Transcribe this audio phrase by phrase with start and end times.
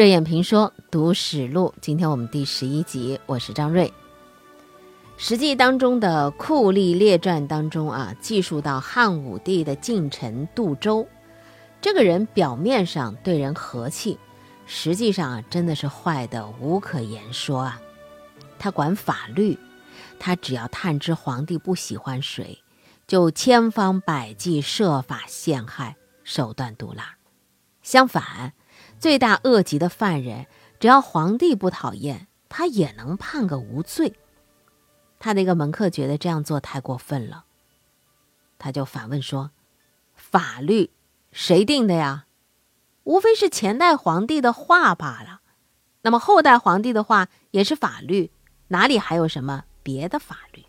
[0.00, 3.86] 瑞眼评说读史录，今天我们第十一集，我是张瑞。
[5.18, 11.06] 《史记》当中的《酷吏列传》当中啊，记述到汉武帝的近臣杜周，
[11.82, 14.18] 这个人表面上对人和气，
[14.64, 17.78] 实际上啊真的是坏的无可言说啊。
[18.58, 19.58] 他管法律，
[20.18, 22.62] 他只要探知皇帝不喜欢谁，
[23.06, 27.16] 就千方百计设法陷害，手段毒辣。
[27.82, 28.54] 相反。
[28.98, 30.46] 罪大恶极的犯人，
[30.78, 34.14] 只要皇帝不讨厌，他也能判个无罪。
[35.18, 37.44] 他那个门客觉得这样做太过分了，
[38.58, 39.50] 他就反问说
[40.14, 40.90] ：“法律
[41.32, 42.26] 谁定的呀？
[43.04, 45.40] 无非是前代皇帝的话罢了。
[46.02, 48.30] 那么后代皇帝的话也是法律，
[48.68, 50.64] 哪里还有什么别的法律？”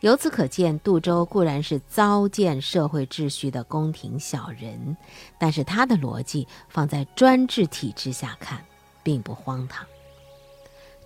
[0.00, 4.96] 由此可见，杜周固然是糟践社会秩序的宫廷小人，
[5.38, 8.64] 但是他的逻辑放在专制体制下看，
[9.02, 9.84] 并不荒唐。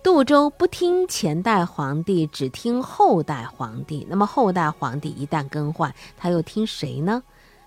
[0.03, 7.23] 杜周不听前代皇帝，只听后代皇帝，那么后代皇帝一旦更换，他又听谁呢？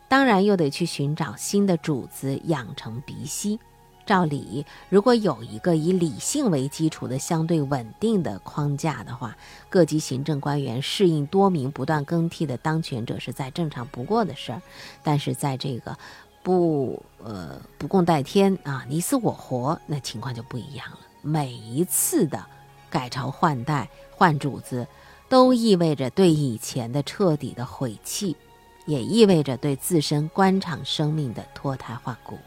[0.08, 3.58] 当然又得去寻找新的主子，养成鼻息。
[4.06, 9.36] 照理，如果有一个以理性为基础的相对稳定的框架的话，
[9.68, 14.62] 各级行政官员适应多名不断更替的当权者是再正常不过的事儿。
[15.02, 15.98] 但是在这个
[16.42, 20.98] 不呃不共戴天啊你死我活，那情况就不一样了。
[21.20, 22.46] 每一次的
[22.88, 24.86] 改朝换代换主子，
[25.28, 28.36] 都意味着对以前的彻底的毁弃，
[28.84, 32.38] 也意味着对自身官场生命的脱胎换骨。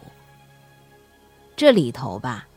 [1.60, 2.48] 这里头吧，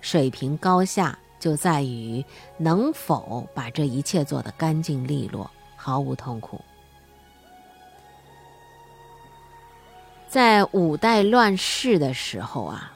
[0.00, 2.24] 水平高下就在于
[2.56, 6.60] 能否把这一切做得干净利落，毫无痛苦。
[10.28, 12.92] 在五代乱世的时候啊，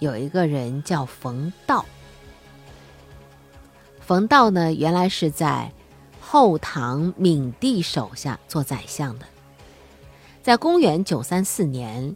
[0.00, 1.82] 有一个人叫冯道。
[4.02, 5.72] 冯道呢，原来是在
[6.20, 9.24] 后唐闵帝手下做宰相的。
[10.42, 12.14] 在公元九三四年，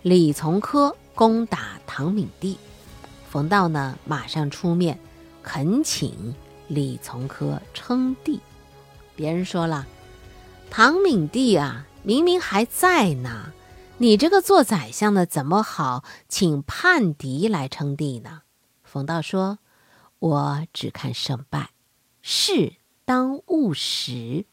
[0.00, 0.96] 李从珂。
[1.14, 2.58] 攻打唐闵帝，
[3.28, 4.98] 冯道呢马上出面
[5.42, 6.34] 恳请
[6.68, 8.40] 李从珂称帝。
[9.14, 9.86] 别人说了，
[10.70, 13.52] 唐闵帝啊，明明还在呢，
[13.98, 18.42] 你这个做宰相的怎么好请叛敌来称帝呢？
[18.82, 19.58] 冯道说
[20.18, 21.70] ：“我只看胜败，
[22.22, 22.74] 事
[23.04, 24.46] 当务实。”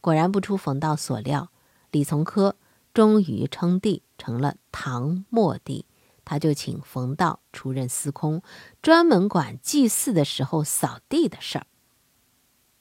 [0.00, 1.50] 果然不出冯道所料，
[1.90, 2.54] 李从珂。
[2.92, 5.86] 终于称帝，成了唐末帝。
[6.22, 8.42] 他就请冯道出任司空，
[8.82, 11.66] 专门管祭祀的时候扫地的事儿。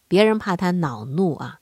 [0.07, 1.59] 别人怕他恼怒啊，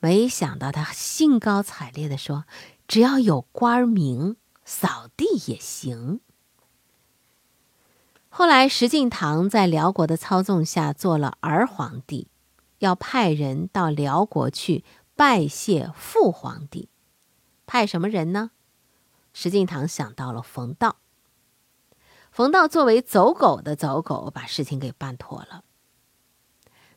[0.00, 2.46] 没想到他兴高采烈地说
[2.88, 6.20] ：“只要有官名，扫地也行。”
[8.28, 12.28] 后来石敬瑭在辽国的操纵下做了儿皇帝，
[12.78, 16.88] 要派人到辽国去拜谢父皇帝。
[17.66, 18.50] 派什么人呢？
[19.32, 20.96] 石敬瑭想到了冯道。
[22.30, 25.64] 冯道作为走狗的走狗，把事情给办妥了。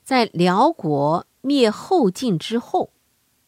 [0.04, 2.92] 在辽国灭后晋之后，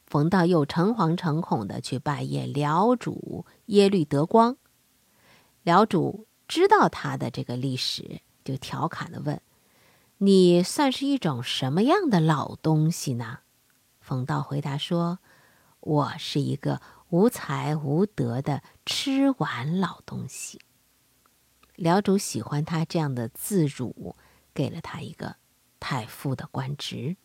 [0.07, 4.57] 冯道又诚惶诚恐的去拜谒辽主耶律德光。
[5.62, 9.41] 辽主知道他的这个历史，就调侃的问
[10.19, 13.40] ：“你算是一种什么样的老东西呢？”
[14.02, 15.19] 冯道回答说
[15.81, 16.81] ：“我是一个。”
[17.16, 20.59] 无才无德的吃完老东西。
[21.78, 24.18] 辽主喜欢他这样的自辱，
[24.53, 25.38] 给了他一个
[25.80, 27.16] 太傅的官职。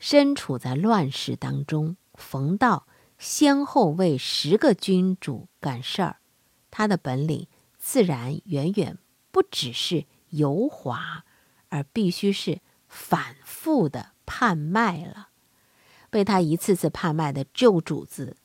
[0.00, 6.16] 身处在乱世当中，冯道先后为十个君主干事儿，
[6.68, 7.46] 他的本领
[7.78, 8.98] 自然远远
[9.30, 11.24] 不只是油滑，
[11.68, 15.28] 而必须是反复的叛卖了。
[16.10, 18.36] 被他一次次叛卖的旧主子，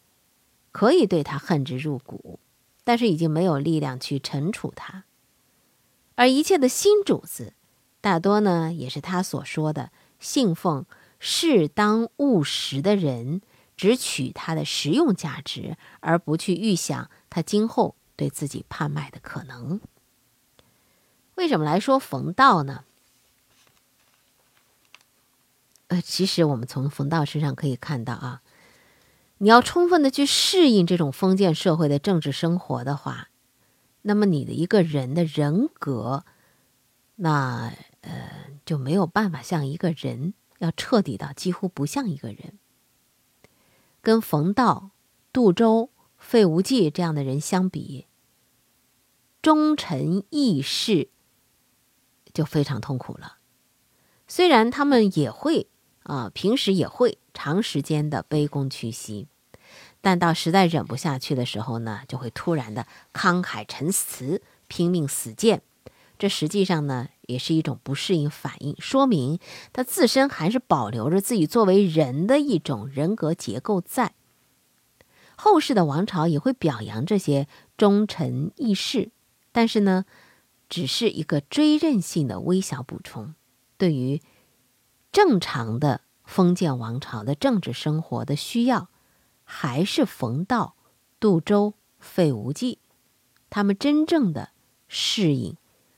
[0.74, 2.40] 可以对他恨之入骨，
[2.84, 5.06] 但是已经没有力量去惩处他。
[6.16, 7.54] 而一切的新主子，
[8.02, 10.86] 大多呢也是他所说的信奉
[11.20, 13.42] 适当务实的人，
[13.78, 19.80] 只取他的实用价值，而不去预想他今后对自己叛卖的可能。
[21.36, 22.84] 为什么来说冯道呢？
[25.88, 28.42] 呃，其实我们从冯道身上可以看到啊，
[29.44, 33.28] 你要充分的去适应这种封建社会的政治生活的话，
[34.04, 36.24] 那么你的一个人的人格，
[37.18, 42.58] 那呃就没有办法像一个人，要彻底到几乎不像一个人。
[44.02, 44.92] 跟冯道、
[45.34, 48.08] 杜周、费无忌这样的人相比，
[49.42, 51.10] 忠臣义士
[52.34, 53.40] 就非常痛苦了。
[54.26, 55.68] 虽然他们也会
[56.04, 59.28] 啊，平时也会长时间的卑躬屈膝，
[60.06, 65.62] 但到实在忍不下去的时候呢，就会突然的慷慨陈词，拼命死谏。
[66.20, 69.40] 这实际上呢，也是一种不适应反应，说明
[69.72, 74.14] 他自身还是保留着自己作为人的一种人格结构在。
[75.38, 77.48] 后世的王朝也会表扬这些
[77.78, 79.10] 忠臣义士，
[79.54, 80.04] 但是呢，
[80.68, 83.34] 只是一个追认性的微小补充。
[83.78, 84.22] 对于
[85.14, 88.90] 正常的封建王朝的政治生活的需要，
[89.54, 90.76] 还是冯道、
[91.20, 92.80] 杜周、费无忌，
[93.50, 94.50] 他们真正的
[94.88, 95.56] 适应，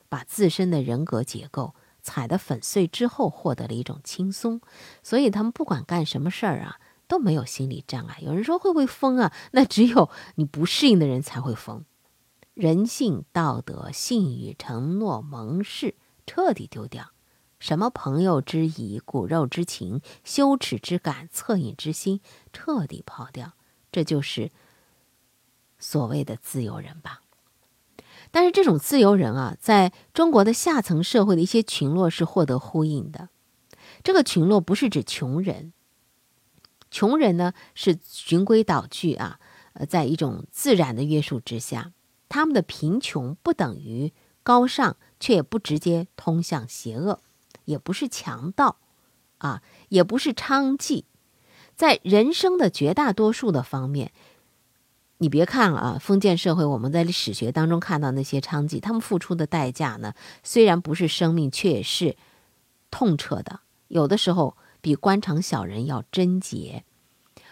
[0.10, 4.60] 把自身的人格结构踩得粉碎之后，获得了一种轻松。
[5.02, 6.80] 所以他们不管干什么事儿啊。
[7.08, 8.18] 都没有心理障碍。
[8.22, 9.32] 有人说会不会疯啊？
[9.52, 11.86] 那只有你不适应的人才会疯。
[12.56, 15.94] 人性、道德、信誉、承诺、盟誓，
[16.26, 17.12] 彻底丢掉。
[17.60, 22.22] 什么朋友之谊、骨肉之情、羞耻之感、恻隐之心，
[22.54, 23.54] 彻底抛掉。
[23.92, 24.52] 这就是
[25.80, 27.22] 所谓的自由人吧。
[28.32, 33.30] 但是这种自由人啊，在中国的下层社会的一些群落是获得呼应的。
[34.04, 35.72] 这个群落不是指穷人。
[36.92, 39.40] 穷人呢是循规蹈矩啊，
[39.74, 41.94] 呃，在一种自然的约束之下，
[42.28, 44.14] 他们的贫穷不等于
[44.44, 47.22] 高尚，却也不直接通向邪恶，
[47.66, 48.78] 也不是强盗，
[49.40, 51.04] 啊，也不是娼妓，
[51.76, 54.12] 在人生的绝大多数的方面，
[55.18, 60.14] 你别看了啊，封建社会我们在史学当中看到那些娼妓，他们付出的代价呢，
[60.44, 62.16] 虽然不是生命，却也是
[62.90, 63.60] 痛彻的，
[63.90, 64.56] 有的时候。
[64.82, 66.84] 比官场小人要贞洁，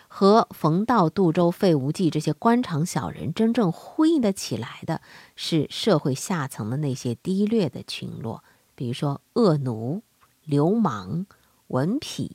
[0.07, 5.01] 和冯道、杜周、费无忌这些官场小人真正呼应的起来的，
[5.35, 8.43] 是社会下层的那些低劣的群落，
[8.75, 10.01] 比如说恶奴、
[10.43, 11.25] 流氓、
[11.67, 12.31] 文痞。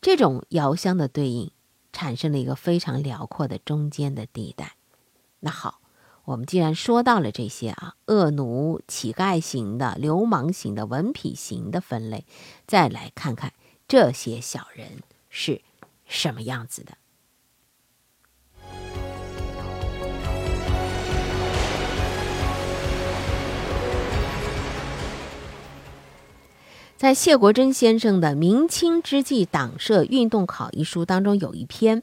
[0.00, 1.50] 这种遥相的对应，
[1.92, 4.76] 产生了一个非常辽阔的中间的地带。
[5.40, 5.80] 那好。
[6.26, 12.26] 我们既然说到了这些啊，恶奴、乞丐型的、流氓型的、文痞型的分类，
[12.66, 13.52] 再来看看
[13.86, 15.62] 这些小人是
[16.04, 16.98] 什么样子的。
[27.06, 32.02] 在谢国珍先生的《明清之际党社运动考》一书当中，有一篇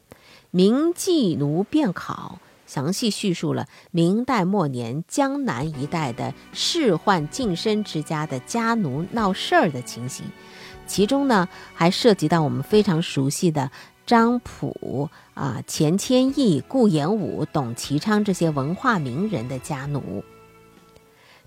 [0.50, 2.38] 明妓奴变考》。
[2.66, 10.24] 详细叙述了明代末年江南一带的仕宦近身之家的家奴闹事儿的情形，
[10.86, 13.70] 其中呢还涉及到我们非常熟悉的
[14.06, 20.24] 张溥啊、钱谦益、顾炎武、董其昌这些文化名人的家奴。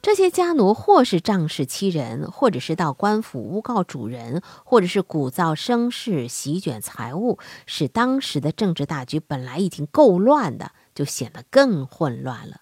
[0.08, 10.72] 这些家奴或是仗势欺人，或者是到官府诬告主人，或者是鼓噪声势、席卷财物，使当时的政治大局本来已经够乱的。
[10.96, 12.62] 就显得更混乱了。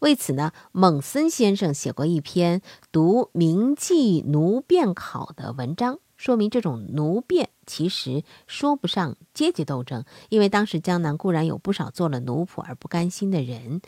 [0.00, 13.80] 为此呢，蒙森先生写过一篇读明记奴变考的文章，说明这种奴变其实说不上阶级斗争，因为当时江南固然有不少做了奴仆而不甘心的人，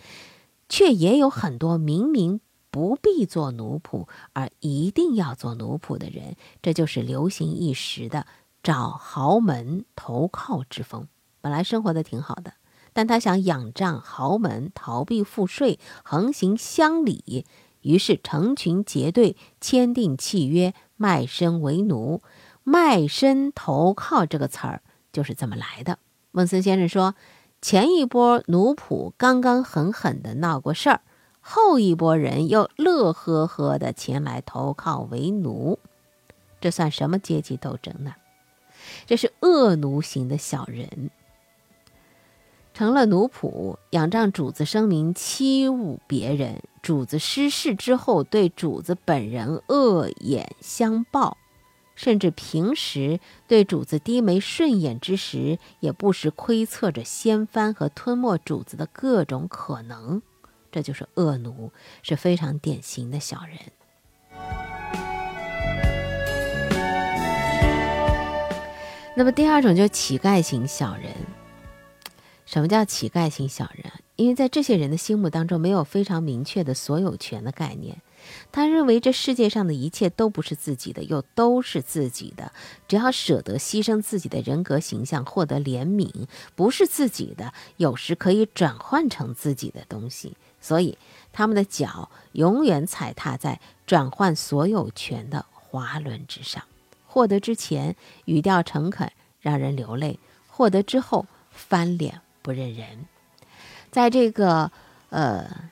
[0.68, 2.40] 却也有很多明明
[2.74, 6.34] 不必做奴仆而一定要做奴仆的人。
[6.60, 8.26] 这就是流行一时的
[8.64, 11.06] 找豪门投靠之风。
[11.40, 12.54] 本来生活的挺好的。
[12.92, 17.46] 但他想仰仗豪门，逃避赋税，横行乡里，
[17.82, 22.22] 于是成群结队，签订契约，卖身为奴。
[22.64, 26.00] 卖身投靠这个词儿就是这么来的。
[26.32, 27.14] 孟森先生说，
[27.62, 31.02] 前一波奴仆刚刚狠狠地闹过事儿，
[31.46, 35.78] 后一波人又乐呵呵地前来投靠为奴，
[36.58, 38.14] 这算什么阶级斗争呢？
[39.04, 41.10] 这是恶奴型的小人。
[42.72, 51.36] 成了奴仆，仰仗主子声名欺侮别人；主子失势之后，对主子本人恶眼相报，
[51.94, 60.22] 甚至平时对主子低眉顺眼之时，也不时窥测着掀翻和吞没主子的各种可能。
[60.74, 61.70] 这就是恶奴，
[62.02, 63.56] 是非常典型的小人。
[69.14, 71.12] 那么第二种就是乞丐型小人。
[72.44, 73.84] 什么叫乞丐型小人？
[74.16, 78.00] 因为在这些人的心目当中，没有非常明确的所有权的概念，
[78.52, 82.52] 他认为这世界上的一切都不是自己的，又都是自己的。
[82.86, 90.36] 只要舍得牺牲自己的人格形象，获得怜悯，不是自己的，有时可以转换成自己的东西。
[90.60, 90.96] 所以，
[91.32, 96.62] 他们的脚永远踩踏在转换所有权的滑轮之上。
[97.06, 103.06] 获得之前，语调诚恳，让人流泪；获得之后，翻脸不认人。
[103.94, 104.72] 在这个，
[105.10, 105.70] 呃。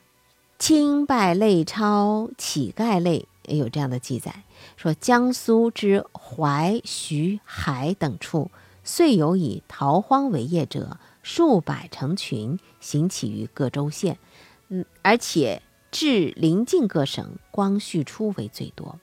[0.58, 4.44] 清败类钞乞丐类也有这样的记载，
[4.76, 8.48] 说江苏之淮、徐、海等处，
[8.84, 14.18] 遂有以逃荒为业者，数百成群，行乞于各州县。
[14.68, 19.00] 嗯，而且至邻近各省，光绪初为最多。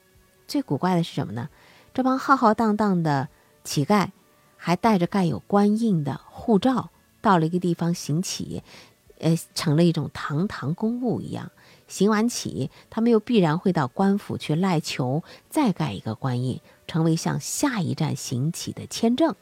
[0.48, 1.50] 最古怪的是什么呢？
[1.92, 3.28] 这帮浩浩荡荡的
[3.64, 4.12] 乞丐，
[4.56, 6.88] 还带着盖有官印的护照，
[7.20, 8.62] 到了一个地方行乞。
[9.20, 11.50] 呃，成了一种堂堂公务一样。
[11.86, 19.34] 行完乞，他们又必然会到官府去赖求，再盖一个官印，成为向下一站行乞的签证。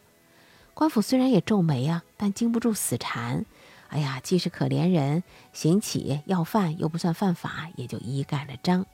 [0.75, 3.44] 官府虽然也皱眉啊，但经不住死缠。
[3.88, 8.87] 哎呀，既是可怜人，行乞要饭又不算犯法，也就一盖了章。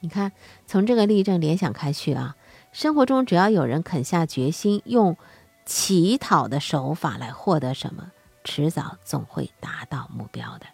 [0.00, 0.32] 你看，
[0.66, 2.36] 从这个例证联想开去啊，
[2.72, 5.16] 生活中只要有人肯下决心，用
[5.64, 8.10] 乞讨的手法来获得什么。
[8.44, 10.66] 迟早总会达到目标的。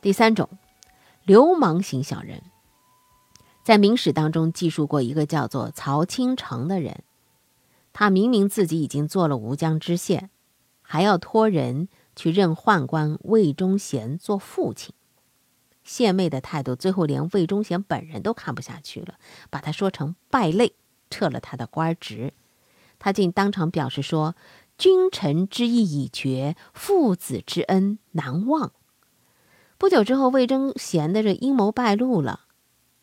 [0.00, 0.48] 第三种，
[1.22, 2.42] 流氓型小人，
[3.62, 7.04] 在明史当中记述过一个叫做曹清成的人，
[7.92, 10.30] 他明明自己已经做了吴江知县，
[10.82, 14.94] 还要托人去任宦官魏忠贤做父亲。
[15.84, 19.14] 献媚的态度，最后连魏忠贤本人都看不下去了，
[19.50, 20.74] 把他说成败类，
[21.10, 22.32] 撤了他的官职。
[22.98, 24.34] 他竟当场表示说。
[24.82, 28.72] 君臣之义已绝，父子之恩难忘。
[29.78, 32.46] 不久之后，魏征贤的这阴谋败露了，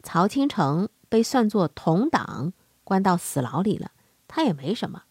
[0.04, 2.52] 曹清城被算作同党，
[2.84, 3.92] 关到死牢里了。
[4.28, 5.04] 他也没什么，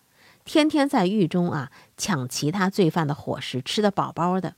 [0.44, 4.56] 天天在狱中啊抢其他罪犯的伙食，吃得饱饱的。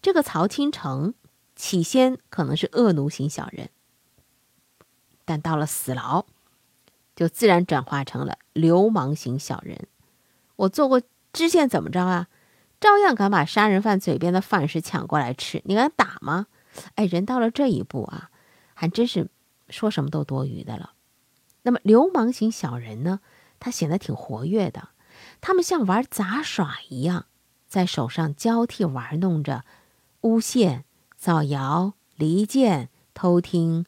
[0.00, 1.14] 这个曹清城
[1.56, 3.70] 起先可能是恶奴型小人，
[5.24, 6.26] 但到了死牢，
[7.16, 9.88] 就自然转化成了流氓型小人。
[10.58, 11.00] 我做过
[11.32, 12.26] 知县，怎么着啊？
[12.80, 16.46] 照样敢把杀人犯嘴边的饭食抢过来吃，你敢打吗？
[16.96, 18.30] 哎，人到了这一步啊，
[18.74, 19.28] 还真是
[19.68, 20.92] 说什么都多余的了。
[21.62, 23.20] 那么流氓型小人呢？
[23.60, 24.88] 他显得挺活跃的，
[25.40, 27.26] 他们像玩杂耍一样，
[27.66, 29.64] 在手上交替玩弄着
[30.22, 30.84] 诬陷、
[31.16, 33.86] 造谣、离间、偷听、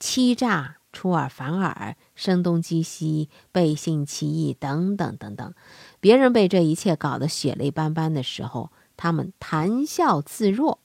[0.00, 0.78] 欺诈。
[0.94, 5.54] 出尔反尔、声东击西、背信弃义等等等等，
[5.98, 10.78] 别人被这一切搞得血泪斑斑的时候，他们谈笑自若，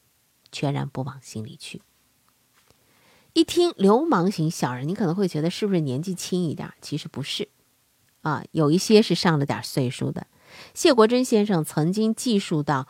[0.52, 1.84] 全然不往心里去。
[3.34, 6.74] 一听流氓型小人，你可能会觉得是不是年纪轻一点？
[6.82, 7.50] 其实不是，
[8.22, 10.26] 啊，有一些是上了点岁数的。
[10.74, 12.88] 谢国珍先生曾经记述到，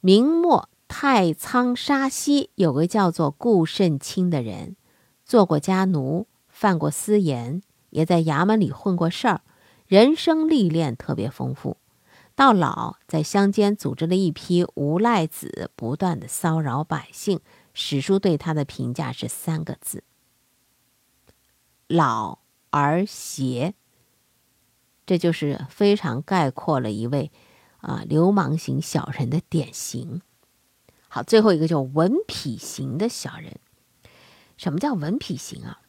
[0.00, 4.76] 明末太仓沙溪有个叫做顾慎清的人，
[5.24, 6.28] 做过家奴。
[6.54, 9.40] 犯过私盐，也在衙门里混过事儿，
[9.88, 11.78] 人生历练特别丰富。
[12.36, 17.40] 到老，在乡间组织了一批无赖子，不断的骚扰百姓。
[17.74, 20.04] 史书对他的评价是三个字：
[21.88, 22.38] 老
[22.70, 23.74] 而邪。
[25.04, 27.32] 这就是非常概括了一位
[27.78, 30.22] 啊流氓型小人的典型。
[31.08, 33.58] 好，最后一个叫文痞型的小人。
[34.56, 35.80] 什么叫文痞型啊？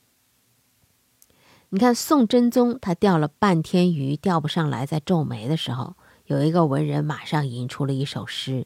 [1.75, 8.65] 你看宋真宗，他钓了半天鱼钓不上来，在皱眉的时候，有一个文人马上吟出了一首诗：“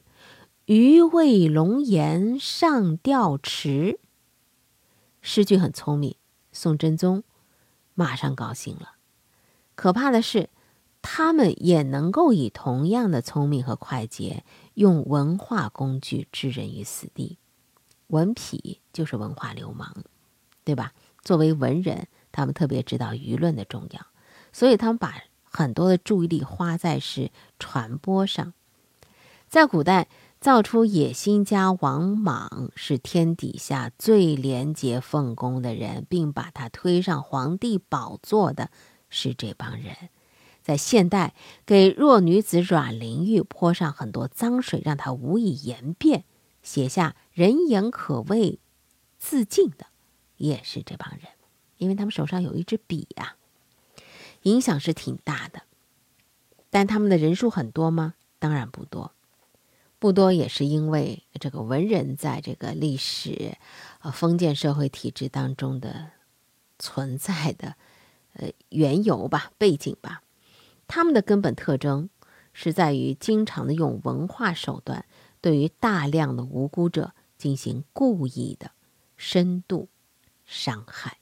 [0.70, 4.00] 鱼未龙颜上钓池。”
[5.24, 6.18] 诗句很聪明，
[6.52, 7.24] 宋真宗
[7.96, 8.92] 马上高兴了。
[9.74, 10.52] 可怕的是，
[11.02, 14.44] 他们也能够以同样的聪明和快捷，
[14.76, 17.40] 用文化工具置人于死地。
[18.10, 19.96] 文痞就是文化流氓，
[20.64, 20.94] 对吧？
[21.24, 22.08] 作为文人。
[22.32, 24.06] 他们特别知道舆论的重要，
[24.52, 28.54] 所以他们把很多的注意力花在是传播上。
[29.48, 30.08] 在古代，
[30.40, 38.70] 造出野心家王莽是天底下最廉洁奉公的人，并把他推上皇帝宝座的
[39.10, 40.10] 是这帮人。
[40.62, 41.34] 在现代，
[41.66, 46.26] 给弱女子阮玲玉泼上很多脏水，让她无以言辩，
[46.62, 48.60] 写下人言可畏
[49.18, 49.88] 自尽的，
[50.38, 51.22] 也是这帮人。
[51.80, 53.36] 因为他们手上有一支笔呀，
[54.44, 55.64] 影响是挺大的，
[56.70, 58.14] 但他们的人数很多吗？
[58.38, 59.14] 当然不多。
[59.98, 63.58] 不多也是因为这个文人在这个历史，
[64.00, 66.12] 呃封建社会体制当中的
[66.78, 67.76] 存在的，
[68.34, 70.22] 呃缘由吧、背景吧。
[70.88, 72.10] 他们的根本特征
[72.54, 75.06] 是在于经常的用文化手段，
[75.42, 78.72] 对于大量的无辜者进行故意的
[79.18, 79.90] 深度
[80.46, 81.19] 伤害。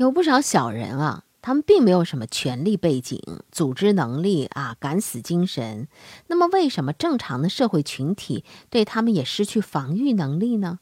[0.00, 1.24] 有不少小人啊。
[1.42, 3.18] 他们并没有什么权力背景、
[3.50, 5.88] 组织能力啊、敢死精神。
[6.26, 10.80] 那么，为什么正常的社会群体对他们也失去防御能力呢？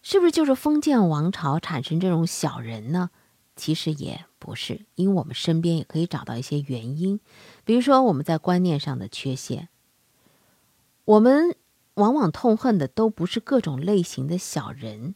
[0.00, 3.10] 是不是就是封建王朝产生这种小人呢？
[3.54, 7.20] 其实也不是，因为我们身边也可以找到一些原因。
[7.66, 9.68] 比如说，我们在观念上的缺陷，
[11.04, 11.54] 我们
[11.94, 15.14] 往往痛恨的都不是各种类型的小人，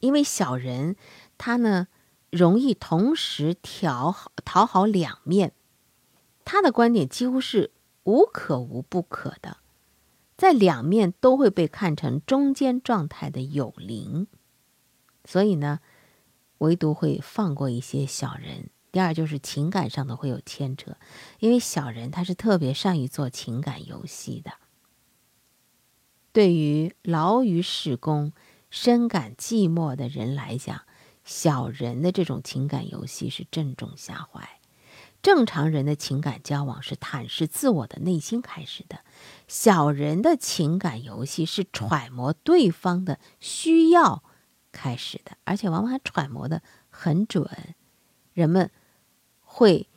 [0.00, 0.96] 因为小人
[1.38, 1.88] 他呢。
[2.30, 5.52] 容易同时调好讨好两面，
[6.44, 7.70] 他的观点几乎是
[8.04, 9.58] 无可无不可的，
[10.36, 14.26] 在两面都会被看成中间状态的有灵，
[15.24, 15.80] 所以呢，
[16.58, 18.70] 唯独会放过一些小人。
[18.92, 20.96] 第二就是情感上的会有牵扯，
[21.38, 24.52] 因为小人他是特别善于做情感游戏的。
[26.32, 28.32] 对于劳于事功、
[28.68, 30.82] 深感寂寞的人来讲。
[31.26, 34.60] 小人的这种情感游戏是正中下怀，
[35.20, 39.00] 正常人的情感交往是坦示自我的内心开始的，
[39.48, 44.22] 小人的情感游戏是揣摩对方的需要
[44.70, 47.74] 开始的，而且往往还揣摩的很准，
[48.32, 48.70] 人们
[49.40, 49.88] 会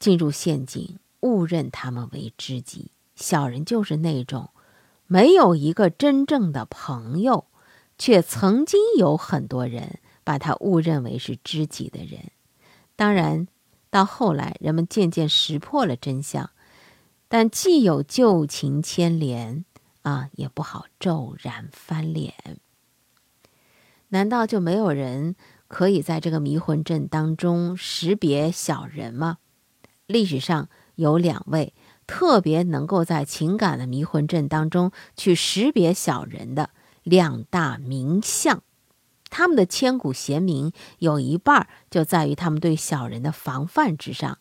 [0.00, 2.90] 进入陷阱，误认他们为知己。
[3.14, 4.50] 小人就是那种
[5.06, 7.46] 没有一个真正的朋友，
[7.96, 10.00] 却曾经有很多人。
[10.30, 12.30] 把他误认为是知己的人，
[12.94, 13.48] 当然，
[13.90, 16.50] 到后来人们渐渐识破了真相，
[17.26, 19.64] 但既有旧情牵连
[20.02, 22.32] 啊，也不好骤然翻脸。
[24.10, 25.34] 难道就没有人
[25.66, 29.38] 可以在这个迷魂阵当中识别小人吗？
[30.06, 31.74] 历史上有两位
[32.06, 36.70] 特别能够在情感的迷魂阵当中去识别小人的
[37.02, 38.62] 两大名相。
[39.30, 44.38] 他们的千古贤名有一半就在于他们对小人的防范之上，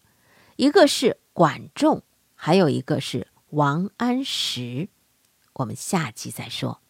[0.58, 2.04] 一个是管仲，
[2.36, 4.90] 还有一个是王安石。
[5.54, 6.82] 我们下集再说。